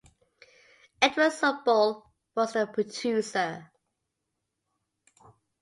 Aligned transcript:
Edward 0.99 1.29
Sobol 1.31 2.01
was 2.33 2.53
the 2.53 2.65
producer. 2.65 3.71